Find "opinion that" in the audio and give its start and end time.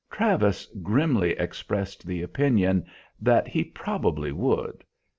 2.23-3.47